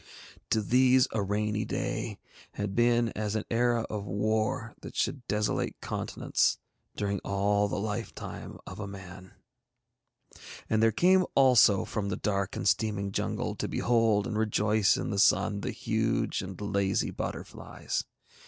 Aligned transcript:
To 0.49 0.63
these 0.63 1.07
a 1.11 1.21
rainy 1.21 1.63
day 1.63 2.17
had 2.53 2.73
been 2.73 3.09
as 3.09 3.35
an 3.35 3.45
era 3.51 3.81
of 3.81 4.03
war 4.03 4.73
that 4.81 4.95
should 4.95 5.21
desolate 5.27 5.79
continents 5.79 6.57
during 6.95 7.19
all 7.19 7.67
the 7.67 7.79
lifetime 7.79 8.57
of 8.65 8.79
a 8.79 8.87
man. 8.87 9.33
And 10.67 10.81
there 10.81 10.91
came 10.91 11.21
out 11.21 11.31
also 11.35 11.85
from 11.85 12.09
the 12.09 12.17
dark 12.17 12.55
and 12.55 12.67
steaming 12.67 13.11
jungle 13.11 13.53
to 13.57 13.67
behold 13.67 14.25
and 14.25 14.39
rejoice 14.39 14.97
in 14.97 15.11
the 15.11 15.19
Sun 15.19 15.61
the 15.61 15.69
huge 15.69 16.41
and 16.41 16.59
lazy 16.59 17.11
butterflies. 17.11 18.03